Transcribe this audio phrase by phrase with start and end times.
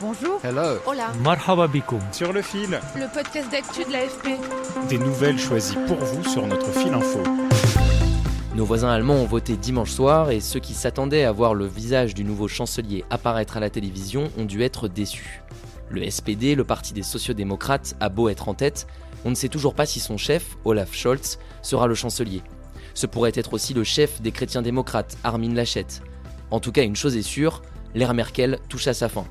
[0.00, 0.40] Bonjour.
[0.42, 0.78] Hello.
[0.86, 1.12] Hola.
[1.22, 2.00] Marhaba bikoum.
[2.12, 4.28] Sur le fil, Le podcast d'actu de l'AFP.
[4.88, 7.20] des nouvelles choisies pour vous sur notre fil info.
[8.54, 12.14] Nos voisins allemands ont voté dimanche soir et ceux qui s'attendaient à voir le visage
[12.14, 15.42] du nouveau chancelier apparaître à la télévision ont dû être déçus.
[15.90, 18.86] Le SPD, le parti des sociodémocrates, a beau être en tête,
[19.24, 22.42] on ne sait toujours pas si son chef, Olaf Scholz, sera le chancelier.
[22.94, 25.86] Ce pourrait être aussi le chef des chrétiens démocrates, Armin Laschet.
[26.50, 27.60] En tout cas, une chose est sûre,
[27.94, 29.24] l'ère Merkel touche à sa fin.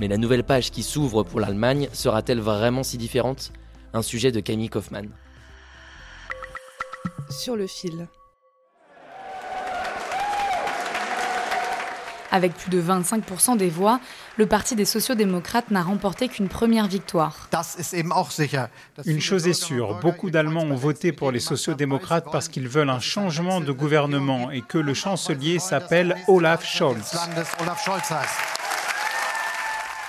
[0.00, 3.52] Mais la nouvelle page qui s'ouvre pour l'Allemagne sera-t-elle vraiment si différente?
[3.92, 5.08] Un sujet de Camille Kaufmann.
[7.30, 8.08] Sur le fil.
[12.32, 14.00] Avec plus de 25% des voix,
[14.38, 17.48] le Parti des sociodémocrates n'a remporté qu'une première victoire.
[19.06, 22.98] Une chose est sûre, beaucoup d'Allemands ont voté pour les sociodémocrates parce qu'ils veulent un
[22.98, 27.16] changement de gouvernement et que le chancelier s'appelle Olaf Scholz.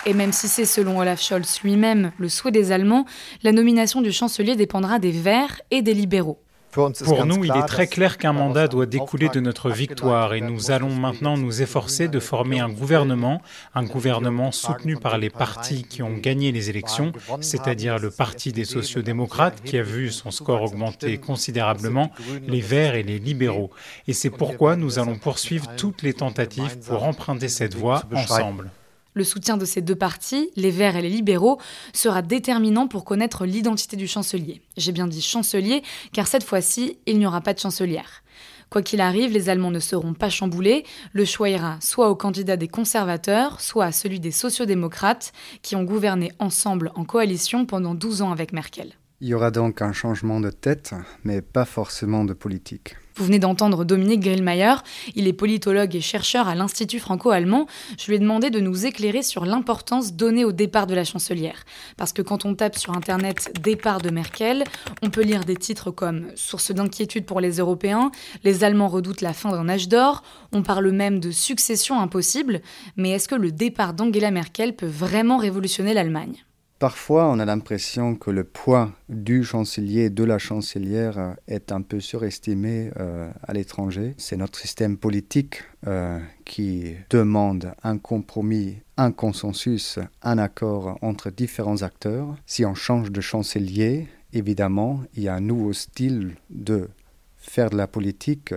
[0.07, 3.05] Et même si c'est selon Olaf Scholz lui-même le souhait des Allemands,
[3.41, 6.39] la nomination du chancelier dépendra des Verts et des libéraux.
[6.71, 10.71] Pour nous, il est très clair qu'un mandat doit découler de notre victoire et nous
[10.71, 13.41] allons maintenant nous efforcer de former un gouvernement,
[13.73, 18.65] un gouvernement soutenu par les partis qui ont gagné les élections, c'est-à-dire le Parti des
[18.65, 22.11] sociodémocrates qui a vu son score augmenter considérablement,
[22.45, 23.71] les Verts et les libéraux.
[24.09, 28.69] Et c'est pourquoi nous allons poursuivre toutes les tentatives pour emprunter cette voie ensemble.
[29.15, 31.57] Le soutien de ces deux partis, les Verts et les libéraux,
[31.93, 34.61] sera déterminant pour connaître l'identité du chancelier.
[34.75, 38.23] J'ai bien dit chancelier, car cette fois-ci, il n'y aura pas de chancelière.
[38.69, 40.83] Quoi qu'il arrive, les Allemands ne seront pas chamboulés.
[41.13, 45.31] Le choix ira soit au candidat des conservateurs, soit à celui des sociodémocrates,
[45.61, 48.95] qui ont gouverné ensemble en coalition pendant 12 ans avec Merkel.
[49.21, 50.93] Il y aura donc un changement de tête,
[51.23, 52.97] mais pas forcément de politique.
[53.15, 54.75] Vous venez d'entendre Dominique Grillmayer,
[55.15, 57.65] il est politologue et chercheur à l'Institut franco-allemand.
[57.97, 61.63] Je lui ai demandé de nous éclairer sur l'importance donnée au départ de la chancelière.
[61.95, 64.65] Parce que quand on tape sur Internet départ de Merkel,
[65.01, 68.11] on peut lire des titres comme Source d'inquiétude pour les Européens,
[68.43, 72.61] Les Allemands redoutent la fin d'un âge d'or, on parle même de succession impossible.
[72.97, 76.43] Mais est-ce que le départ d'Angela Merkel peut vraiment révolutionner l'Allemagne?
[76.77, 81.81] Parfois, on a l'impression que le poids du chancelier, de la chancelière, euh, est un
[81.81, 84.13] peu surestimé euh, à l'étranger.
[84.17, 91.81] C'est notre système politique euh, qui demande un compromis, un consensus, un accord entre différents
[91.81, 92.35] acteurs.
[92.45, 96.89] Si on change de chancelier, évidemment, il y a un nouveau style de
[97.37, 98.53] faire de la politique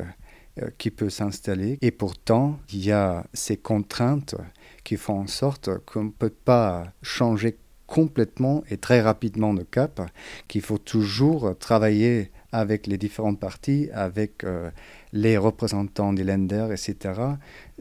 [0.77, 1.79] qui peut s'installer.
[1.83, 4.35] Et pourtant, il y a ces contraintes
[4.83, 7.57] qui font en sorte qu'on ne peut pas changer
[7.89, 10.01] complètement et très rapidement de cap,
[10.47, 14.71] qu'il faut toujours travailler avec les différentes parties, avec euh,
[15.13, 17.21] les représentants des lenders, etc.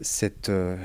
[0.00, 0.76] C'est euh,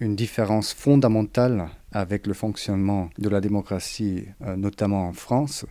[0.00, 5.64] une différence fondamentale avec le fonctionnement de la démocratie, euh, notamment en France.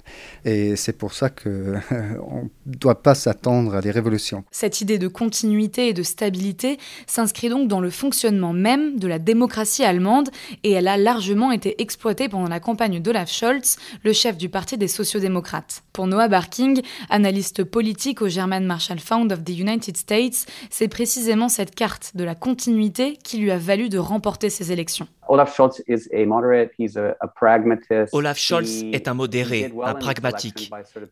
[0.45, 1.49] Et c'est pour ça qu'on
[1.91, 4.43] ne doit pas s'attendre à des révolutions.
[4.51, 6.77] Cette idée de continuité et de stabilité
[7.07, 10.29] s'inscrit donc dans le fonctionnement même de la démocratie allemande
[10.63, 14.77] et elle a largement été exploitée pendant la campagne d'Olaf Scholz, le chef du parti
[14.77, 15.83] des sociodémocrates.
[15.93, 21.49] Pour Noah Barking, analyste politique au German Marshall Fund of the United States, c'est précisément
[21.49, 25.07] cette carte de la continuité qui lui a valu de remporter ces élections.
[25.31, 28.13] Olaf Scholz is a moderate, he's a, a pragmatist.
[28.13, 30.69] Olaf Scholz He est un modéré, un pragmatique.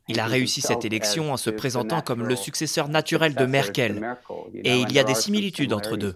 [0.10, 4.18] Il a réussi cette élection en se présentant comme le successeur naturel de Merkel.
[4.54, 6.16] Et il y a des similitudes entre deux.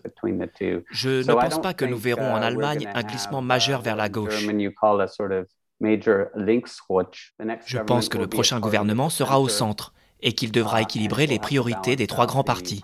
[0.92, 3.84] Je ne pense pas que nous verrons en uh, we're Allemagne un glissement majeur uh,
[3.84, 4.46] vers la gauche.
[7.66, 10.84] Je pense government que will le prochain gouvernement sera au centre et qu'il devra uh,
[10.84, 12.82] équilibrer and les priorités des trois grands the partis.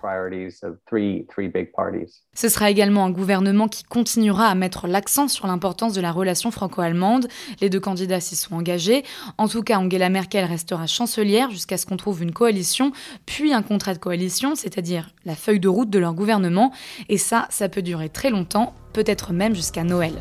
[2.34, 6.50] Ce sera également un gouvernement qui continuera à mettre l'accent sur l'importance de la relation
[6.50, 7.26] franco-allemande.
[7.60, 9.04] Les deux candidats s'y sont engagés.
[9.38, 12.92] En tout cas, Angela Merkel restera chancelière jusqu'à ce qu'on trouve une coalition,
[13.26, 16.72] puis un contrat de coalition, c'est-à-dire la feuille de route de leur gouvernement.
[17.08, 20.12] Et ça, ça peut durer très longtemps, peut-être même jusqu'à Noël.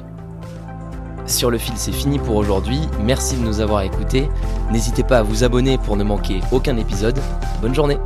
[1.30, 2.82] Sur le fil, c'est fini pour aujourd'hui.
[3.04, 4.28] Merci de nous avoir écoutés.
[4.72, 7.20] N'hésitez pas à vous abonner pour ne manquer aucun épisode.
[7.62, 7.98] Bonne journée